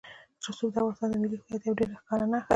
رسوب 0.45 0.69
د 0.73 0.75
افغانستان 0.79 1.09
د 1.11 1.15
ملي 1.21 1.37
هویت 1.39 1.61
یوه 1.63 1.77
ډېره 1.79 1.95
ښکاره 2.01 2.25
نښه 2.31 2.47
ده. 2.47 2.49